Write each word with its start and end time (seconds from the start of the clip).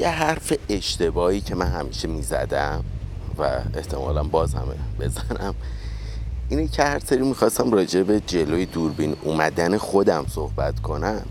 یه 0.00 0.08
حرف 0.08 0.52
اشتباهی 0.68 1.40
که 1.40 1.54
من 1.54 1.66
همیشه 1.66 2.08
می‌زدم 2.08 2.84
و 3.38 3.42
احتمالا 3.74 4.22
باز 4.22 4.54
همه 4.54 4.74
بزنم 5.00 5.54
اینه 6.48 6.68
که 6.68 6.82
هر 6.82 6.98
سری 6.98 7.22
می‌خواستم 7.22 7.70
راجع 7.70 8.02
به 8.02 8.20
جلوی 8.20 8.66
دوربین 8.66 9.16
اومدن 9.22 9.76
خودم 9.76 10.26
صحبت 10.28 10.80
کنم 10.80 11.22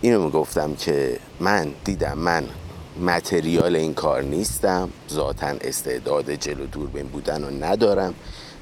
اینو 0.00 0.22
می‌گفتم 0.22 0.74
که 0.74 1.18
من 1.40 1.72
دیدم 1.84 2.18
من 2.18 2.44
متریال 3.00 3.76
این 3.76 3.94
کار 3.94 4.22
نیستم 4.22 4.88
ذاتا 5.10 5.46
استعداد 5.46 6.30
جلو 6.30 6.66
دوربین 6.66 7.06
بودن 7.06 7.44
رو 7.44 7.64
ندارم. 7.64 8.14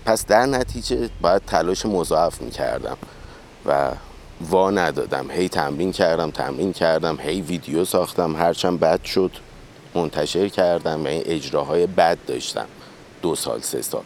پس 0.04 0.26
در 0.26 0.46
نتیجه 0.46 1.10
باید 1.20 1.42
تلاش 1.46 1.86
مضاعف 1.86 2.42
می‌کردم 2.42 2.96
و 3.66 3.90
وا 4.40 4.70
ندادم. 4.70 5.30
هی 5.30 5.48
تمرین 5.48 5.92
کردم 5.92 6.30
تمرین 6.30 6.72
کردم 6.72 7.18
هی 7.20 7.40
ویدیو 7.40 7.84
ساختم 7.84 8.36
هرچند 8.36 8.80
بد 8.80 9.04
شد 9.04 9.30
منتشر 9.94 10.48
کردم 10.48 11.04
و 11.04 11.06
این 11.06 11.22
اجراهای 11.26 11.86
بد 11.86 12.18
داشتم. 12.26 12.66
دو 13.22 13.34
سال 13.34 13.60
سه 13.60 13.82
سال. 13.82 14.02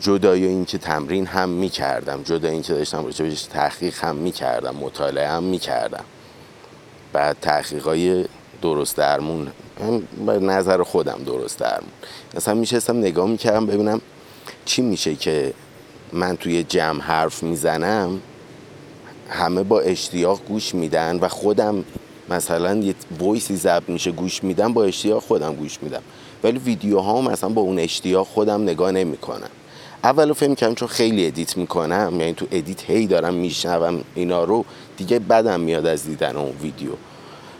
جدای 0.00 0.46
اینکه 0.46 0.78
تمرین 0.78 1.26
هم 1.26 1.48
می‌کردم 1.48 2.22
جدای 2.22 2.50
اینکه 2.50 2.74
داشتم 2.74 3.04
راجبش 3.04 3.42
تحقیق 3.42 4.04
هم 4.04 4.16
می‌کردم 4.16 4.76
مطالعه 4.76 5.28
هم 5.28 5.42
می‌کردم. 5.42 6.04
بعد 7.12 7.36
تحقیقای 7.42 8.24
درست 8.62 8.96
درمون 8.96 9.48
به 10.26 10.38
نظر 10.38 10.82
خودم 10.82 11.20
درست 11.26 11.58
درمون. 11.58 11.90
مثلا 12.34 12.54
میشستم 12.54 12.98
نگاه 12.98 13.26
می‌کردم 13.28 13.66
ببینم 13.66 14.00
چی 14.64 14.82
میشه 14.82 15.14
که 15.14 15.54
من 16.12 16.36
توی 16.36 16.62
جمع 16.62 17.00
حرف 17.00 17.42
می‌زنم. 17.42 18.20
همه 19.28 19.62
با 19.62 19.80
اشتیاق 19.80 20.40
گوش 20.48 20.74
میدن 20.74 21.18
و 21.18 21.28
خودم 21.28 21.84
مثلا 22.30 22.74
یه 22.74 22.94
voice 23.18 23.50
ی 23.50 23.56
ضبط 23.56 23.88
میشه 23.88 24.12
گوش 24.12 24.44
میدم 24.44 24.72
با 24.72 24.84
اشتیاق 24.84 25.22
خودم 25.22 25.54
گوش 25.54 25.78
میدم. 25.82 26.02
ولی 26.44 26.58
ویدیوها 26.58 27.20
مثلا 27.20 27.50
با 27.50 27.62
اون 27.62 27.78
اشتیاق 27.78 28.26
خودم 28.26 28.62
نگاه 28.62 28.90
نمی‌کنم. 28.90 29.50
اول 30.04 30.34
فکر 30.34 30.54
کردم 30.54 30.74
چون 30.74 30.88
خیلی 30.88 31.26
edit 31.26 31.56
می‌کنم 31.56 32.20
یعنی 32.20 32.34
تو 32.34 32.46
edit 32.52 32.90
هی 32.90 33.06
دارم 33.06 33.34
میشنوم 33.34 34.00
اینا 34.14 34.44
رو 34.44 34.64
دیگه 34.96 35.18
بدم 35.18 35.60
میاد 35.60 35.86
از 35.86 36.04
دیدن 36.04 36.36
اون 36.36 36.52
ویدیو. 36.62 36.90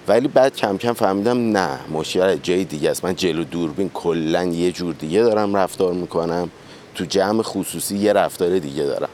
ولی 0.09 0.29
بعد 0.29 0.57
کم 0.57 0.77
کم 0.77 0.93
فهمیدم 0.93 1.57
نه 1.57 1.79
مشکل 1.93 2.37
جای 2.37 2.65
دیگه 2.65 2.91
است. 2.91 3.05
من 3.05 3.15
جلو 3.15 3.45
دوربین 3.45 3.91
کلا 3.95 4.45
یه 4.45 4.73
جور 4.73 4.95
دیگه 4.95 5.23
دارم 5.23 5.57
رفتار 5.57 5.93
می‌کنم. 5.93 6.51
تو 6.95 7.05
جمع 7.05 7.43
خصوصی 7.43 7.97
یه 7.97 8.13
رفتار 8.13 8.59
دیگه 8.59 8.83
دارم. 8.83 9.09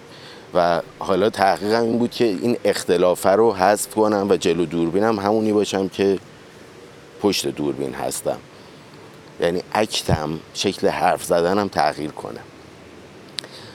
و 0.55 0.81
حالا 0.99 1.31
تحقیقم 1.31 1.83
این 1.83 1.99
بود 1.99 2.11
که 2.11 2.25
این 2.25 2.57
اختلافه 2.65 3.31
رو 3.31 3.53
حذف 3.53 3.95
کنم 3.95 4.27
و 4.31 4.37
جلو 4.37 4.67
دوربینم 4.67 5.19
همونی 5.19 5.53
باشم 5.53 5.89
که 5.89 6.19
پشت 7.21 7.47
دوربین 7.47 7.95
هستم. 7.95 8.39
یعنی 9.41 9.63
اکتم 9.73 10.41
شکل 10.55 10.89
حرف 10.89 11.25
زدنم 11.25 11.69
تغییر 11.69 12.11
کنه. 12.11 12.41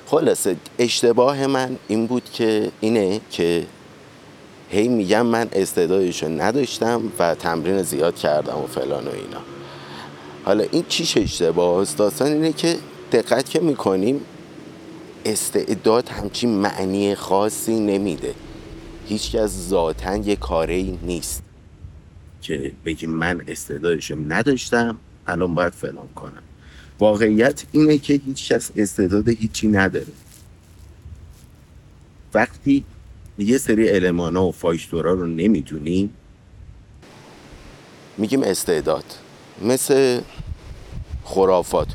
خلاصه 0.06 0.56
اشتباه 0.80 1.47
من 1.47 1.78
این 1.88 2.08
بود 2.08 2.23
که 2.34 2.72
اینه 2.80 3.22
که 3.31 3.66
هی 4.69 4.88
میگم 4.88 5.25
من 5.25 5.50
استعدادشو 5.53 6.28
نداشتم 6.28 7.02
و 7.19 7.36
تمرین 7.36 7.81
زیاد 7.81 8.16
کردم 8.16 8.58
و 8.58 8.67
فلان 8.67 9.08
و 9.08 9.12
اینا. 9.12 9.41
حالا 10.45 10.66
این 10.72 10.86
چیش 10.89 11.17
اشتباه؟ 11.17 11.81
است 11.81 11.97
داستان 11.97 12.28
اینه 12.28 12.53
که 12.53 12.78
دقت 13.12 13.50
که 13.50 13.59
می‌کنیم 13.59 14.22
استعداد 15.28 16.09
همچین 16.09 16.50
معنی 16.50 17.16
خاصی 17.16 17.80
نمیده. 17.80 18.33
هیچکس 19.08 19.50
ذاتا 19.50 20.16
یه 20.16 20.36
کاری 20.36 21.00
نیست. 21.03 21.44
که 22.42 22.72
بگیم 22.86 23.09
من 23.09 23.42
استعدادشو 23.47 24.16
نداشتم 24.28 24.97
الان 25.28 25.56
باید 25.56 25.73
فلان 25.73 26.08
کنم. 26.16 26.44
واقعیت 27.00 27.64
اینه 27.72 27.97
که 27.97 28.22
هیچ 28.25 28.52
کس 28.52 28.72
استعداد 28.75 29.30
هیچی 29.30 29.67
نداره. 29.67 30.08
وقتی 32.34 32.84
یه 33.38 33.57
سری 33.57 33.88
علمان 33.88 34.35
ها 34.35 34.47
و 34.47 34.51
فاکتورا 34.51 35.13
رو 35.13 35.25
نمی‌دونیم 35.25 36.13
میگیم 38.18 38.44
استعداد. 38.44 39.06
مثل 39.62 40.22
خرافات. 41.24 41.88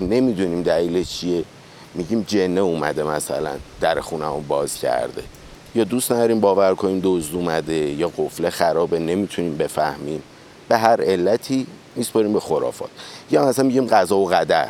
نمی‌دونیم 0.00 0.62
دلیلش 0.62 1.20
چیه. 1.20 1.44
میگیم 1.94 2.24
جنه 2.28 2.60
اومده 2.60 3.02
مثلا 3.02 3.50
در 3.80 4.00
خونه 4.00 4.26
باز 4.48 4.74
کرده. 4.74 5.22
یا 5.74 5.84
دوست 5.84 6.12
نداریم 6.12 6.40
باور 6.40 6.74
کنیم 6.74 7.00
دزد 7.04 7.34
اومده 7.34 7.74
یا 7.74 8.12
قفله 8.16 8.50
خرابه 8.50 8.98
نمی‌تونیم 8.98 9.56
بفهمیم. 9.56 10.22
به 10.68 10.78
هر 10.78 11.02
علتی 11.02 11.66
میسپاریم 11.96 12.32
به 12.32 12.40
خرافات. 12.40 12.90
یا 13.30 13.46
مثلا 13.46 13.64
میگیم 13.64 13.86
قضا 13.86 14.18
و 14.18 14.28
قدر. 14.28 14.68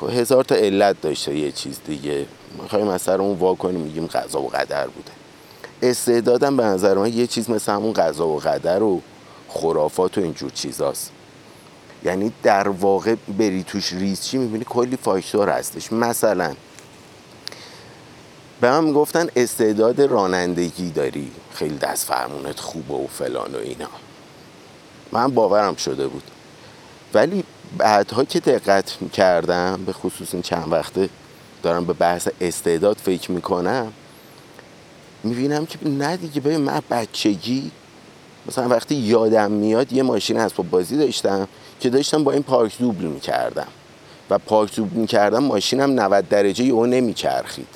خب 0.00 0.10
هزار 0.10 0.44
تا 0.44 0.54
علت 0.54 1.00
داشته 1.00 1.36
یه 1.36 1.52
چیز 1.52 1.80
دیگه. 1.86 2.26
می‌خوایم 2.62 2.88
از 2.88 3.02
سر 3.02 3.20
اون 3.20 3.38
وا 3.38 3.54
کنیم 3.54 3.80
میگیم 3.80 4.06
قضا 4.06 4.40
و 4.40 4.48
قدر 4.48 4.86
بوده. 4.86 5.10
استعدادم 5.82 6.56
به 6.56 6.64
نظر 6.64 6.94
من 6.94 7.12
یه 7.12 7.26
چیز 7.26 7.50
مثل 7.50 7.72
همون 7.72 7.92
قضا 7.92 8.28
و 8.28 8.38
قدر 8.38 8.82
و 8.82 9.00
خرافات 9.48 10.18
و 10.18 10.20
اینجور 10.20 10.50
چیزاست. 10.50 11.10
یعنی 12.04 12.32
در 12.42 12.68
واقع 12.68 13.14
بری 13.38 13.62
توش 13.62 13.92
ریز 13.92 14.20
چی 14.20 14.38
می‌بینی؟ 14.38 14.64
کلی 14.68 14.96
فاکتور 14.96 15.48
هستش. 15.48 15.92
مثلا 15.92 16.54
به 18.60 18.70
من 18.70 18.84
می‌گفتن 18.84 19.26
استعداد 19.36 20.00
رانندگی 20.00 20.90
داری. 20.90 21.32
خیلی 21.54 21.76
دست 21.76 22.06
فرمونت 22.06 22.60
خوبه 22.60 22.94
و 22.94 23.06
فلان 23.06 23.54
و 23.54 23.58
اینا. 23.58 23.88
من 25.12 25.28
باورم 25.28 25.74
شده 25.74 26.08
بود. 26.08 26.22
ولی 27.14 27.44
بعدها 27.78 28.24
که 28.24 28.40
دقت 28.40 29.10
کردم 29.12 29.84
به 29.86 29.92
خصوص 29.92 30.28
این 30.32 30.42
چند 30.42 30.72
وقته 30.72 31.08
دارم 31.62 31.84
به 31.84 31.92
بحث 31.92 32.28
استعداد 32.40 32.96
فکر 32.96 33.32
می‌کنم 33.32 33.92
می‌بینم 35.22 35.66
که 35.66 35.88
نه 35.88 36.16
دیگه 36.16 36.40
ببین 36.40 36.60
من 36.60 36.82
بچگی 36.90 37.70
مثلا 38.46 38.68
وقتی 38.68 38.94
یادم 38.94 39.50
میاد 39.50 39.92
یه 39.92 40.02
ماشین 40.02 40.36
اسباب 40.36 40.70
بازی 40.70 40.96
داشتم 40.96 41.48
که 41.80 41.90
داشتم 41.90 42.24
با 42.24 42.32
این 42.32 42.42
پارک 42.42 42.78
دوبل 42.78 43.04
می‌کردم. 43.04 43.66
و 44.30 44.38
پارک 44.38 44.76
دوبل 44.76 44.96
می‌کردم 44.96 45.44
ماشینم 45.44 46.00
90 46.00 46.28
درجه 46.28 46.64
او 46.64 46.86
نمیچرخید. 46.86 47.68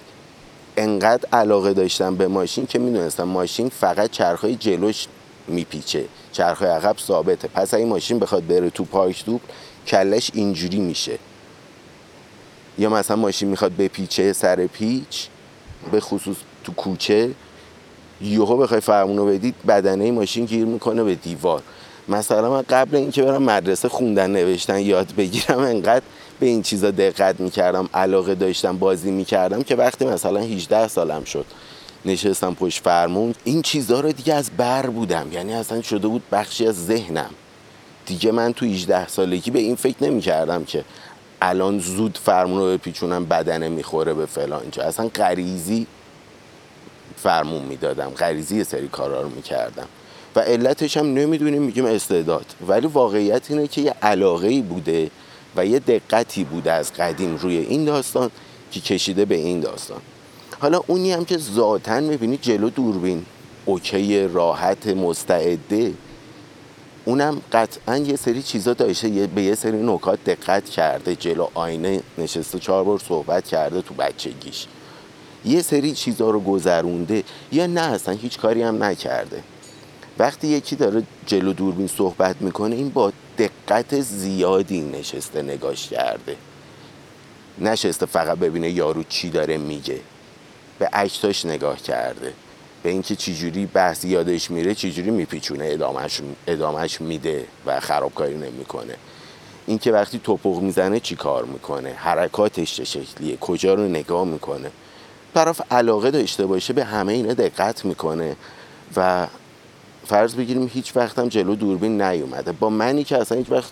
انقدر 0.76 1.28
علاقه 1.32 1.72
داشتم 1.72 2.16
به 2.16 2.28
ماشین 2.28 2.66
که 2.66 2.78
می‌دونستم 2.78 3.24
ماشین 3.24 3.68
فقط 3.68 4.10
چرخهای 4.10 4.56
جلوش 4.56 5.06
میپیچه. 5.48 6.04
چرخهای 6.32 6.70
عقب 6.70 6.96
ثابته. 6.98 7.48
پس 7.48 7.74
این 7.74 7.88
ماشین 7.88 8.18
بخواد 8.18 8.46
بره 8.46 8.70
تو 8.70 8.84
پارک 8.84 9.24
دوبل 9.24 9.44
کلش 9.86 10.30
اینجوری 10.34 10.78
میشه. 10.78 11.18
یا 12.78 12.90
مثلا 12.90 13.16
ماشین 13.16 13.48
می‌خواد 13.48 13.76
بپیچه 13.76 14.32
سر 14.32 14.66
پیچ 14.66 15.26
به 15.92 16.00
خصوص 16.00 16.36
تو 16.64 16.72
کوچه 16.72 17.30
یوهو 18.20 18.56
بخوای 18.56 18.80
فرمونو 18.80 19.26
بدید 19.26 19.54
بدنه 19.68 20.10
ماشین 20.10 20.44
گیر 20.44 20.64
می‌کنه 20.64 21.04
به 21.04 21.14
دیوار. 21.14 21.62
مثلا 22.08 22.50
من 22.50 22.62
قبل 22.62 22.96
اینکه 22.96 23.22
برم 23.22 23.42
مدرسه 23.42 23.88
خوندن 23.88 24.30
نوشتن 24.30 24.80
یاد 24.80 25.14
بگیرم 25.16 25.58
انقدر 25.58 26.04
به 26.40 26.46
این 26.46 26.62
چیزا 26.62 26.90
دقت 26.90 27.40
می‌کردم 27.40 27.88
علاقه 27.94 28.34
داشتم 28.34 28.78
بازی 28.78 29.10
می‌کردم 29.10 29.62
که 29.62 29.76
وقتی 29.76 30.04
مثلا 30.04 30.40
18 30.40 30.88
سالم 30.88 31.24
شد 31.24 31.44
نشستم 32.04 32.54
پشت 32.54 32.82
فرمون 32.82 33.34
این 33.44 33.62
چیزها 33.62 34.00
رو 34.00 34.12
دیگه 34.12 34.34
از 34.34 34.50
بر 34.56 34.86
بودم. 34.86 35.32
یعنی 35.32 35.54
اصلا 35.54 35.82
شده 35.82 36.08
بود 36.08 36.22
بخشی 36.32 36.66
از 36.66 36.86
ذهنم. 36.86 37.30
دیگه 38.06 38.32
من 38.32 38.52
تو 38.52 38.66
18 38.66 39.08
سالگی 39.08 39.50
به 39.50 39.58
این 39.58 39.76
فکر 39.76 40.04
نمی‌کردم 40.04 40.64
که 40.64 40.84
الان 41.42 41.78
زود 41.78 42.18
فرمون 42.24 42.58
رو 42.58 42.66
بپیچونم 42.66 43.24
بدنه 43.24 43.68
می‌خوره 43.68 44.14
به 44.14 44.26
فلان 44.26 44.62
جا. 44.72 44.82
اصلا 44.82 45.08
غریزی 45.08 45.86
فرمون 47.16 47.62
می‌دادم. 47.62 48.10
غریزی 48.10 48.64
سری 48.64 48.88
کارا 48.88 49.22
رو 49.22 49.28
می‌کردم. 49.28 49.86
و 50.36 50.40
علتش 50.40 50.96
هم 50.96 51.06
نمی‌دونیم 51.06 51.62
میگیم 51.62 51.84
استعداد. 51.84 52.46
ولی 52.68 52.86
واقعیت 52.86 53.50
اینه 53.50 53.66
که 53.66 53.80
یه 53.80 53.94
علاقه 54.02 54.62
بوده 54.62 55.10
و 55.56 55.66
یه 55.66 55.78
دقتی 55.78 56.44
بوده 56.44 56.72
از 56.72 56.92
قدیم 56.92 57.36
روی 57.36 57.56
این 57.56 57.84
داستان 57.84 58.30
که 58.70 58.80
کشیده 58.80 59.24
به 59.24 59.34
این 59.34 59.60
داستان. 59.60 60.00
حالا 60.58 60.80
اونی 60.86 61.12
هم 61.12 61.24
که 61.24 61.38
ذاتا 61.38 62.00
می‌بینی 62.00 62.36
جلو 62.36 62.70
دوربین 62.70 63.26
اوکی 63.64 64.28
راحت 64.28 64.86
مستعده. 64.86 65.92
اونم 67.04 67.42
قطعا 67.52 67.96
یه 67.96 68.16
سری 68.16 68.42
چیزا 68.42 68.72
داشته 68.72 69.08
به 69.34 69.42
یه 69.42 69.54
سری 69.54 69.82
نکات 69.82 70.24
دقت 70.24 70.70
کرده 70.70 71.16
جلو 71.16 71.48
آینه 71.54 72.00
نشسته 72.18 72.58
چهار 72.58 72.84
بار 72.84 72.98
صحبت 72.98 73.46
کرده 73.46 73.82
تو 73.82 73.94
بچگیش. 73.94 74.66
یه 75.46 75.62
سری 75.62 75.92
چیزا 75.92 76.30
رو 76.30 76.40
گذرونده 76.40 77.22
یا 77.52 77.66
نه 77.66 77.80
اصلا 77.80 78.14
هیچ 78.14 78.38
کاری 78.38 78.62
هم 78.62 78.82
نکرده. 78.82 79.42
وقتی 80.18 80.46
یکی 80.46 80.76
داره 80.76 81.02
جلو 81.26 81.52
دوربین 81.52 81.86
صحبت 81.86 82.36
می‌کنه 82.40 82.76
این 82.76 82.88
با 82.88 83.12
دقت 83.38 84.00
زیادی 84.00 84.80
نشسته 84.80 85.42
نگاش 85.42 85.88
کرده. 85.88 86.36
نشسته 87.58 88.06
فقط 88.06 88.38
ببینه 88.38 88.70
یارو 88.70 89.04
چی 89.08 89.30
داره 89.30 89.56
میگه. 89.56 90.00
به 90.78 90.88
اکتاش 90.92 91.46
نگاه 91.46 91.82
کرده. 91.82 92.32
به 92.82 92.90
اینکه 92.90 93.16
چجوری 93.16 93.66
بحث 93.66 94.04
یادش 94.04 94.50
میره 94.50 94.74
چجوری 94.74 95.10
میپیچونه 95.10 95.68
ادامهش, 95.70 96.20
ادامهش 96.46 97.00
میده 97.00 97.46
و 97.66 97.80
خرابکاری 97.80 98.34
نمی‌کنه. 98.34 98.94
اینکه 99.66 99.92
وقتی 99.92 100.20
توپق 100.24 100.60
می‌زنه 100.60 101.00
چی 101.00 101.16
کار 101.16 101.44
می‌کنه؟ 101.44 101.92
حرکاتش 101.96 102.74
چه 102.74 102.84
شکلیه؟ 102.84 103.36
کجا 103.36 103.74
رو 103.74 103.88
نگاه 103.88 104.24
می‌کنه؟ 104.24 104.70
طرف 105.34 105.60
علاقه 105.70 106.10
داشته 106.10 106.46
باشه 106.46 106.72
به 106.72 106.84
همه 106.84 107.12
اینا 107.12 107.34
دقت 107.34 107.84
می‌کنه 107.84 108.36
و 108.96 109.26
فرض 110.06 110.34
بگیریم 110.34 110.70
هیچ 110.74 110.96
وقت 110.96 111.18
هم 111.18 111.28
جلو 111.28 111.54
دوربین 111.54 112.02
نیومده. 112.02 112.52
با 112.52 112.70
منی 112.70 113.04
که 113.04 113.18
اصلا 113.18 113.38
هیچ 113.38 113.50
وقت 113.50 113.70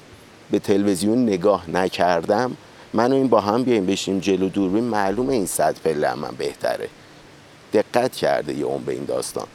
به 0.50 0.58
تلویزیون 0.58 1.22
نگاه 1.22 1.70
نکردم 1.70 2.56
من 2.92 3.12
و 3.12 3.14
این 3.14 3.28
با 3.28 3.40
هم 3.40 3.62
بیایم 3.62 3.86
بشیم 3.86 4.18
جلو 4.18 4.48
دوربین 4.48 4.84
معلومه 4.84 5.32
این 5.32 5.46
صد 5.46 5.76
پله 5.84 6.14
من 6.14 6.34
بهتره. 6.38 6.88
دقت 7.72 8.16
کرده 8.16 8.54
یه 8.54 8.64
اون 8.64 8.84
به 8.84 8.92
این 8.92 9.04
داستان. 9.04 9.46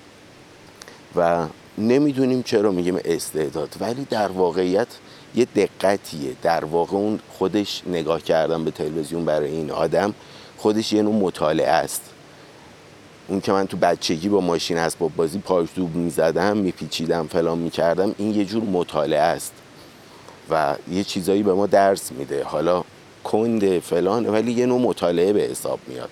و 1.16 1.46
نمی‌دونیم 1.78 2.44
چرا 2.44 2.72
میگیم 2.72 3.00
استعداد 3.06 3.76
ولی 3.80 4.08
در 4.10 4.28
واقعیت 4.28 4.88
یه 5.36 5.46
دقتیه. 5.46 6.34
در 6.42 6.66
واقع 6.66 6.98
اون 6.98 7.20
خودش 7.38 7.84
نگاه 7.88 8.22
کردن 8.22 8.64
به 8.66 8.72
تلویزیون 8.72 9.26
برای 9.26 9.52
این 9.52 9.72
آدم 9.72 10.14
خودش 10.60 10.94
یه 10.94 11.02
نوع 11.02 11.16
مطالعه 11.16 11.72
است. 11.72 12.02
اون 13.28 13.42
که 13.42 13.52
من 13.52 13.68
تو 13.68 13.78
بچگی 13.78 14.30
با 14.30 14.42
ماشین 14.42 14.78
اسباب 14.78 15.16
بازی 15.16 15.40
پارک 15.40 15.76
دوب 15.76 15.96
می‌زدم 15.96 16.58
میپیچیدم 16.58 17.28
فلان 17.28 17.58
می‌کردم 17.58 18.16
این 18.18 18.36
یه 18.36 18.46
جور 18.46 18.64
مطالعه 18.64 19.20
است 19.20 19.54
و 20.50 20.76
یه 20.92 21.04
چیزایی 21.04 21.44
به 21.44 21.54
ما 21.54 21.68
درس 21.68 22.12
میده. 22.12 22.44
حالا 22.44 22.84
کنده 23.24 23.80
فلان 23.80 24.30
ولی 24.30 24.52
یه 24.52 24.66
نوع 24.66 24.82
مطالعه 24.82 25.34
به 25.34 25.42
حساب 25.42 25.80
میاد 25.88 26.10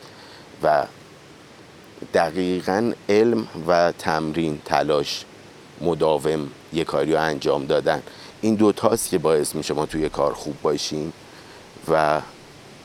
و 0.63 0.85
دقیقا 2.13 2.91
علم 3.09 3.47
و 3.67 3.91
تمرین 3.99 4.61
تلاش 4.65 5.25
مداوم 5.81 6.49
یه 6.73 6.83
کاری 6.83 7.13
رو 7.13 7.21
انجام 7.21 7.65
دادن. 7.65 8.01
این 8.41 8.55
دوتاست 8.55 9.09
که 9.09 9.17
باعث 9.17 9.55
میشه 9.55 9.73
ما 9.73 9.85
توی 9.85 10.09
کار 10.09 10.33
خوب 10.33 10.61
باشیم 10.61 11.13
و 11.89 12.21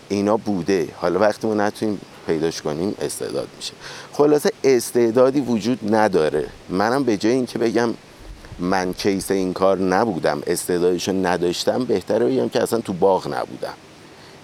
اینا 0.09 0.37
بوده. 0.37 0.89
حالا 0.97 1.21
وقتی 1.21 1.47
ما 1.47 1.55
نتونیم 1.55 2.01
پیداش 2.27 2.63
کنیم 2.63 2.95
استعداد 3.01 3.49
میشه. 3.57 3.73
خلاصه 4.13 4.51
استعدادی 4.65 5.41
وجود 5.41 5.95
نداره. 5.95 6.47
منم 6.69 7.05
به 7.05 7.17
جای 7.17 7.33
اینکه 7.33 7.59
بگم 7.59 7.95
من 8.59 8.93
کیس 8.93 9.31
این 9.31 9.53
کار 9.53 9.79
نبودم 9.79 10.43
استعدادشو 10.47 11.13
نداشتم 11.13 11.85
بهتره 11.85 12.27
بگم 12.27 12.49
که 12.49 12.63
اصلا 12.63 12.81
تو 12.81 12.93
باغ 12.93 13.35
نبودم. 13.35 13.75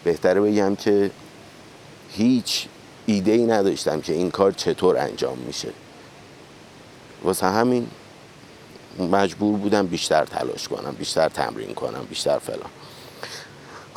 بهتره 0.04 0.40
بگم 0.40 0.76
که 0.76 1.10
هیچ 2.10 2.66
ایده 3.06 3.32
ای 3.32 3.46
نداشتم 3.46 4.00
که 4.00 4.12
این 4.12 4.30
کار 4.30 4.52
چطور 4.52 4.96
انجام 4.98 5.38
میشه. 5.38 5.68
واسه 7.24 7.46
همین 7.46 7.86
مجبور 8.98 9.58
بودم 9.58 9.86
بیشتر 9.86 10.24
تلاش 10.24 10.68
کنم 10.68 10.94
بیشتر 10.98 11.28
تمرین 11.28 11.74
کنم 11.74 12.06
بیشتر 12.08 12.38
فلان. 12.38 12.70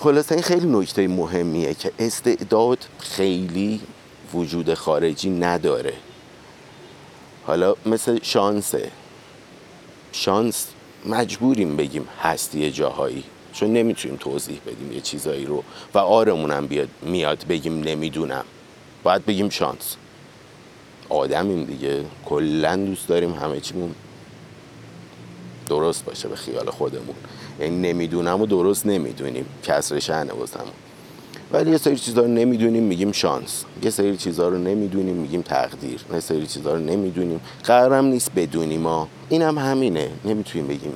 خلاصه 0.03 0.35
این 0.35 0.43
خیلی 0.43 0.67
نکته 0.67 1.07
مهمیه 1.07 1.73
که 1.73 1.91
استعداد 1.99 2.77
خیلی 2.99 3.81
وجود 4.33 4.73
خارجی 4.73 5.29
نداره. 5.29 5.93
حالا 7.45 7.75
مثل 7.85 8.19
شانسه. 8.23 8.91
شانس 10.11 10.67
مجبوریم 11.05 11.77
بگیم 11.77 12.07
هستی 12.21 12.71
جاهایی 12.71 13.23
چون 13.53 13.73
نمی‌تونیم 13.73 14.17
توضیح 14.17 14.59
بدیم 14.67 14.91
یه 14.91 15.01
چیزایی 15.01 15.45
رو 15.45 15.63
و 15.93 15.97
آرمونم 15.97 16.67
بیاد 16.67 16.89
میاد 17.01 17.45
بگیم 17.49 17.83
نمی‌دونم. 17.83 18.45
باید 19.03 19.25
بگیم 19.25 19.49
شانس. 19.49 19.95
آدمیم 21.09 21.63
دیگه. 21.63 22.05
کلا 22.25 22.75
دوست 22.75 23.07
داریم 23.07 23.33
همه 23.33 23.59
چیمون 23.59 23.95
درست 25.71 26.05
باشه 26.05 26.27
به 26.27 26.35
خیال 26.35 26.69
خودمون. 26.69 27.15
یعنی 27.59 27.77
نمی‌دونم 27.87 28.41
و 28.41 28.45
درست 28.45 28.85
نمی‌دونیم. 28.85 29.45
کسر 29.63 29.99
شهنه 29.99 30.33
واسمون. 30.33 30.73
ولی 31.51 31.71
یه 31.71 31.77
سری 31.77 31.95
چیزها 31.95 32.21
رو 32.21 32.27
نمی‌دونیم 32.27 32.83
میگیم 32.83 33.11
شانس. 33.11 33.63
یه 33.83 33.89
سری 33.89 34.17
چیزها 34.17 34.47
رو 34.47 34.57
نمی‌دونیم 34.57 35.15
میگیم 35.15 35.41
تقدیر. 35.41 35.99
یه 36.13 36.19
سری 36.19 36.47
چیزها 36.47 36.73
رو 36.73 36.79
نمی‌دونیم. 36.79 37.39
قرارم 37.63 38.05
نیست 38.05 38.31
بدونیم 38.35 38.81
ما 38.81 39.07
اینم 39.29 39.57
هم 39.57 39.71
همینه. 39.71 40.09
نمی‌تونیم 40.25 40.67
بگیم 40.67 40.93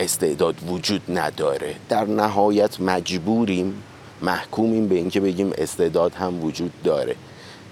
استعداد 0.00 0.54
وجود 0.68 1.02
نداره. 1.08 1.74
در 1.88 2.04
نهایت 2.04 2.80
مجبوریم 2.80 3.82
محکومیم 4.22 4.88
به 4.88 4.94
اینکه 4.94 5.20
بگیم 5.20 5.52
استعداد 5.58 6.14
هم 6.14 6.44
وجود 6.44 6.72
داره. 6.84 7.16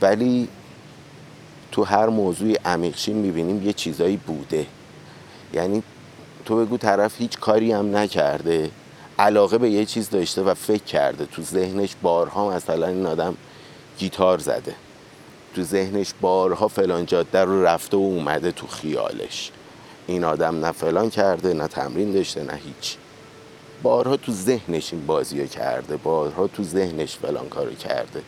ولی 0.03 0.49
تو 1.73 1.85
هر 1.85 2.07
موضوعی 2.07 2.55
عمیقشیم 2.65 3.17
می‌بینیم 3.17 3.67
یه 3.67 3.73
چیزایی 3.73 4.17
بوده. 4.17 4.67
یعنی 5.55 5.83
تو 6.49 6.65
بگو 6.65 6.77
طرف 6.77 7.21
هیچ 7.21 7.39
کاری 7.39 7.73
هم 7.73 7.97
نکرده 7.97 8.71
علاقه 9.19 9.59
به 9.59 9.71
یه 9.71 9.85
چیز 9.85 10.11
داشته 10.11 10.43
و 10.43 10.55
فکر 10.55 10.85
کرده. 10.85 11.27
تو 11.27 11.43
ذهنش 11.43 11.91
بارها 12.03 12.51
مثلا 12.51 12.87
این 12.87 13.07
آدم 13.07 13.37
گیتار 13.99 14.39
زده. 14.39 14.75
تو 15.55 15.63
ذهنش 15.63 16.15
بارها 16.21 16.69
فلان 16.69 17.07
جاده 17.07 17.45
رو 17.45 17.65
رفته 17.65 17.97
و 17.97 18.01
اومده 18.01 18.53
تو 18.53 18.67
خیالش. 18.67 19.51
این 20.07 20.25
آدم 20.25 20.65
نه 20.65 20.73
فلان 20.73 21.11
کرده 21.11 21.55
نه 21.55 21.69
تمرین 21.69 22.13
داشته 22.13 22.43
نه 22.43 22.55
هیچ. 22.55 22.97
بارها 23.83 24.17
تو 24.17 24.33
ذهنش 24.33 24.93
این 24.93 25.07
بازی 25.07 25.49
کرده 25.49 25.97
بارها 25.97 26.47
تو 26.47 26.63
ذهنش 26.63 27.17
فلان 27.17 27.49
کارو 27.49 27.75
کرده. 27.75 28.23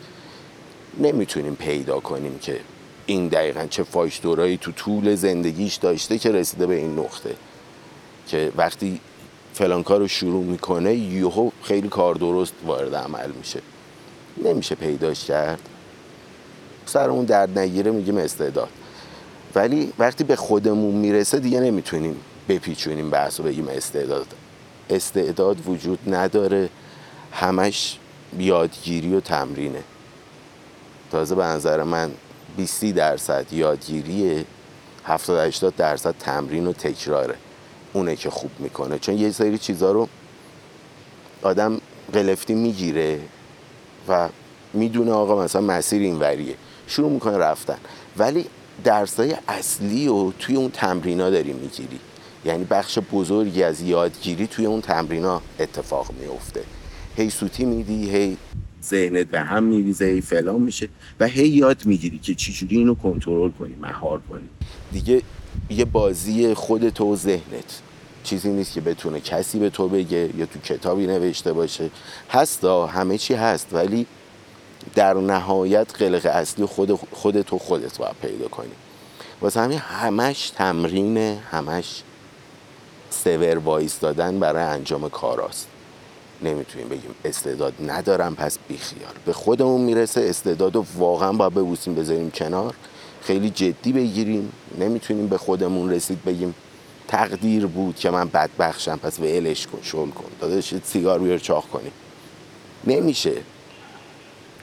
نمی‌تونیم 0.99 1.55
پیدا 1.55 1.99
کنیم 1.99 2.39
که 2.39 2.59
این 3.05 3.27
دقیقا 3.27 3.65
چه 3.69 3.83
فاکتورایی 3.83 4.57
تو 4.57 4.71
طول 4.71 5.15
زندگیش 5.15 5.75
داشته 5.75 6.17
که 6.17 6.31
رسیده 6.31 6.67
به 6.67 6.75
این 6.75 6.99
نقطه. 6.99 7.35
که 8.27 8.51
وقتی 8.57 8.99
فلان 9.53 9.83
کار 9.83 9.99
رو 9.99 10.07
شروع 10.07 10.43
می‌کنه 10.43 10.95
یهو 10.95 11.49
خیلی 11.63 11.89
کار 11.89 12.15
درست 12.15 12.53
وارد 12.65 12.95
عمل 12.95 13.31
میشه. 13.31 13.61
نمیشه 14.43 14.75
پیداش 14.75 15.25
کرد. 15.25 15.69
سرمون 16.85 17.25
درد 17.25 17.59
نگیره 17.59 17.91
میگیم 17.91 18.17
استعداد. 18.17 18.69
ولی 19.55 19.93
وقتی 19.99 20.23
به 20.23 20.35
خودمون 20.35 20.95
می‌رسه 20.95 21.39
دیگه 21.39 21.59
نمی‌تونیم 21.59 22.15
بپیچونیم 22.49 23.09
بحث 23.09 23.39
و 23.39 23.43
بگیم 23.43 23.67
استعداد. 23.67 24.27
استعداد 24.89 25.67
وجود 25.67 25.99
نداره. 26.13 26.69
همش 27.31 27.97
یادگیری 28.39 29.15
و 29.15 29.19
تمرینه. 29.19 29.83
تازه 31.11 31.35
به 31.35 31.43
نظر 31.43 31.83
من 31.83 32.11
20 32.57 32.85
درصد 32.85 33.53
یادگیریه 33.53 34.45
70 35.05 35.47
80 35.47 35.75
درصد 35.75 36.15
تمرین 36.19 36.67
و 36.67 36.73
تکراره. 36.73 37.35
اونه 37.93 38.15
که 38.15 38.29
خوب 38.29 38.51
می‌کنه. 38.59 38.99
چون 38.99 39.17
یه 39.17 39.31
سری 39.31 39.57
چیزها 39.57 39.91
رو 39.91 40.07
آدم 41.41 41.81
قلفتی 42.13 42.53
می‌گیره 42.53 43.19
و 44.07 44.29
می‌دونه 44.73 45.11
آقا 45.11 45.43
مثلا 45.43 45.61
مسیر 45.61 46.01
اینوریه 46.01 46.55
شروع 46.87 47.11
می‌کنه 47.11 47.37
رفتن. 47.37 47.77
ولی 48.17 48.45
درسای 48.83 49.35
اصلی 49.47 50.07
و 50.07 50.31
توی 50.31 50.55
اون 50.55 50.71
تمرینا 50.71 51.29
داری 51.29 51.53
می‌گیری. 51.53 51.99
یعنی 52.45 52.63
بخش 52.63 52.99
بزرگی 53.11 53.63
از 53.63 53.81
یادگیری 53.81 54.47
توی 54.47 54.65
اون 54.65 54.81
تمرینا 54.81 55.41
اتفاق 55.59 56.11
میفته 56.19 56.63
هی 57.15 57.29
سوتی 57.29 57.65
میدی 57.65 58.09
هی 58.09 58.37
ذهنت 58.83 59.27
به 59.27 59.39
هم 59.39 59.63
میریزه 59.63 60.05
هی 60.05 60.21
فلان 60.21 60.61
میشه 60.61 60.89
و 61.19 61.27
هی 61.27 61.47
یاد 61.47 61.85
می‌گیری 61.85 62.19
که 62.19 62.35
چجوری 62.35 62.77
اینو 62.77 62.95
کنترل 62.95 63.49
کنی 63.49 63.75
مهار 63.81 64.21
کنی. 64.29 64.49
دیگه 64.91 65.21
یه 65.69 65.85
بازی 65.85 66.53
خودت 66.53 67.01
و 67.01 67.15
ذهنت. 67.15 67.81
چیزی 68.23 68.49
نیست 68.49 68.73
که 68.73 68.81
بتونه 68.81 69.19
کسی 69.19 69.59
به 69.59 69.69
تو 69.69 69.87
بگه 69.87 70.29
یا 70.37 70.45
تو 70.45 70.59
کتابی 70.59 71.07
نوشته 71.07 71.53
باشه. 71.53 71.89
هستا 72.29 72.85
همه 72.85 73.17
چی 73.17 73.33
هست 73.33 73.67
ولی 73.71 74.05
در 74.95 75.13
نهایت 75.13 75.95
قلق 75.97 76.25
اصلی 76.25 76.65
خود 76.65 76.99
خودت 77.11 77.53
و 77.53 77.57
خودت 77.57 77.97
باید 77.97 78.15
پیدا 78.21 78.47
کنی. 78.47 78.71
واسه 79.41 79.61
همین 79.61 79.77
همش 79.77 80.49
تمرین 80.49 81.17
همش 81.51 82.03
سور 83.09 83.57
وایس 83.57 83.99
دادن 83.99 84.39
برای 84.39 84.63
انجام 84.63 85.09
کاراست. 85.09 85.67
نمی‌تونیم 86.43 86.87
بگیم 86.89 87.15
استعداد 87.25 87.73
ندارم 87.87 88.35
پس 88.35 88.57
بیخیال. 88.67 89.13
به 89.25 89.33
خودمون 89.33 89.81
می‌رسه 89.81 90.21
استعداد 90.21 90.75
رو 90.75 90.85
واقعا 90.97 91.33
باید 91.33 91.53
ببوسیم 91.53 91.95
بذاریم 91.95 92.31
کنار. 92.31 92.75
خیلی 93.21 93.49
جدی 93.49 93.93
بگیریم. 93.93 94.51
نمی‌تونیم 94.79 95.27
به 95.27 95.37
خودمون 95.37 95.91
رسید 95.91 96.23
بگیم 96.25 96.55
تقدیر 97.07 97.65
بود 97.65 97.95
که 97.95 98.09
من 98.09 98.29
بدبخشم 98.29 98.97
پس 98.97 99.19
به 99.19 99.37
الش 99.37 99.67
کن 99.67 99.79
شل 99.81 100.07
کن. 100.09 100.31
داداش 100.41 100.73
سیگار 100.83 101.19
بیار 101.19 101.37
چاق 101.37 101.65
کنی 101.69 101.91
نمیشه. 102.87 103.33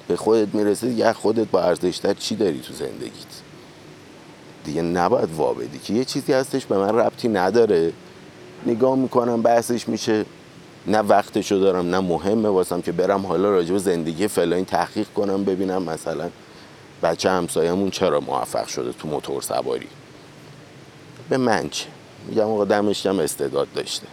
به 0.09 0.17
خودت 0.17 0.55
می‌رسه 0.55 0.89
دیگه 0.89 1.13
خودت 1.13 1.47
با 1.51 1.63
ارزشتر 1.63 2.15
چی 2.15 2.37
داری 2.37 2.61
تو 2.61 2.75
زندگیت؟ 2.75 3.13
دیگه 4.65 4.83
نباید 4.83 5.29
وابدی 5.37 5.79
که 5.79 5.95
یه 5.95 6.05
چیزی 6.05 6.33
هستش 6.33 6.67
به 6.67 6.79
من 6.79 6.99
ربطی 6.99 7.29
نداره. 7.29 7.93
نگاه 8.67 8.97
می‌کنم 8.97 9.43
بحثش 9.43 9.89
میشه. 9.89 10.25
نه 10.87 10.99
وقتشو 10.99 11.57
دارم 11.57 11.91
نه 11.91 12.01
مهمه 12.01 12.49
واسم 12.49 12.81
که 12.81 12.93
برم 12.93 13.27
حالا 13.27 13.51
راجع 13.51 13.73
به 13.73 13.79
زندگی 13.79 14.29
فلانی 14.29 14.65
تحقیق 14.65 15.07
کنم 15.09 15.45
ببینم 15.45 15.83
مثلا 15.83 16.31
بچه 17.03 17.31
همسایمون 17.31 17.91
چرا 17.91 18.21
موفق 18.21 18.67
شده 18.67 18.93
تو 18.93 19.09
موتور 19.09 19.43
سواری؟ 19.43 19.89
به 21.29 21.37
من 21.37 21.69
چه؟ 21.69 21.87
میگم 22.27 22.43
آقا 22.43 22.65
دمش 22.65 23.03
کم 23.03 23.19
استعداد 23.19 23.69
داشته. 23.75 24.07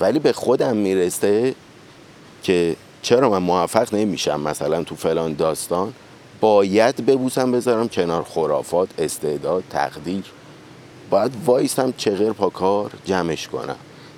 ولی 0.00 0.18
به 0.18 0.32
خودم 0.32 0.76
می‌رسه 0.76 1.54
که 2.42 2.76
چرا 3.02 3.30
من 3.30 3.38
موفق 3.38 3.94
نمیشم؟ 3.94 4.40
مثلا 4.40 4.84
تو 4.84 4.94
فلان 4.94 5.34
داستان 5.34 5.94
باید 6.40 7.06
ببوسم 7.06 7.52
بذارم 7.52 7.88
کنار 7.88 8.22
خرافات 8.22 8.88
استعداد 8.98 9.64
تقدیر. 9.70 10.24
باید 11.10 11.32
وایسم 11.46 11.94
چغر 11.96 12.32
پا 12.32 12.48
کار 12.48 12.90
جمعش 13.04 13.48
کنم. 13.48 13.76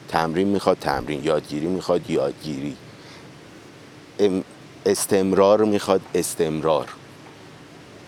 تمرین 0.08 0.48
می‌خواد 0.48 0.78
تمرین 0.80 1.24
یادگیری 1.24 1.66
می‌خواد 1.66 2.10
یادگیری. 2.10 2.76
استمرار 4.86 5.64
می‌خواد 5.64 6.00
استمرار. 6.14 6.88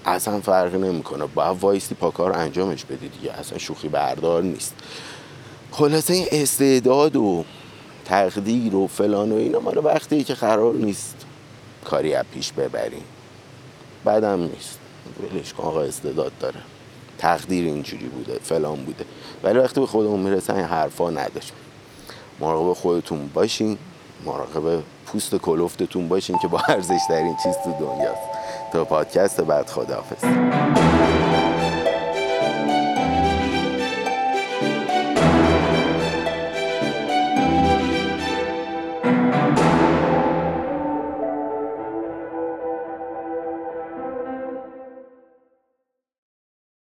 اصلا 0.09 0.41
فرقی 0.41 0.79
نمی‌کنه. 0.79 1.27
باید 1.27 1.59
وایسی 1.61 1.95
پاکار 1.95 2.33
انجامش 2.33 2.85
بدی 2.85 3.09
دیگه. 3.09 3.33
اصلا 3.33 3.59
شوخی 3.59 3.89
بردار 3.89 4.43
نیست. 4.43 4.75
خلاصه 5.71 6.15
این 6.15 6.27
استعداد 6.33 7.17
و 7.17 7.45
تقدیر 8.05 8.75
و 8.75 8.87
فلان 8.87 9.33
و 9.33 9.35
اینا 9.35 9.61
مال 9.61 9.85
وقتی 9.85 10.25
که 10.25 10.35
قرار 10.35 10.75
نیست 10.75 11.17
کاری 11.85 12.15
از 12.15 12.25
پیش 12.35 12.53
ببریم 12.53 13.05
بعدم 14.05 14.41
نیست. 14.41 14.79
ولش 15.23 15.53
کن 15.53 15.63
آقا 15.65 15.83
استعداد 15.83 16.33
داره. 16.41 16.61
تقدیر 17.19 17.65
اینجوری 17.65 18.07
بوده 18.07 18.39
فلان 18.43 18.85
بوده. 18.85 19.05
ولی 19.43 19.59
وقتی 19.59 19.81
به 19.81 19.87
خودمون 19.87 20.21
می‌رسن 20.21 20.55
این 20.55 20.65
حرفا 20.65 21.11
نداشت. 21.11 21.53
مراقب 22.41 22.73
خودتون 22.73 23.31
باشین 23.35 23.79
مراقب 24.25 24.83
پوست 25.13 25.35
کلفتتون 25.35 26.09
باشین 26.09 26.39
که 26.39 26.49
با 26.49 26.61
ارزش 26.69 27.01
این 27.11 27.37
چیز 27.43 27.55
تو 27.65 27.73
دنیاست. 27.81 28.23
تا 28.73 28.85
پادکست 28.85 29.41
بعد 29.41 29.67
خداحافظ. 29.71 30.25